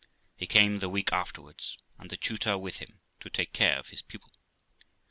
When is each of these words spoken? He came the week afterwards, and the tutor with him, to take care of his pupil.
He 0.35 0.47
came 0.47 0.79
the 0.79 0.89
week 0.89 1.13
afterwards, 1.13 1.77
and 1.99 2.09
the 2.09 2.17
tutor 2.17 2.57
with 2.57 2.79
him, 2.79 3.01
to 3.19 3.29
take 3.29 3.53
care 3.53 3.77
of 3.77 3.89
his 3.89 4.01
pupil. 4.01 4.31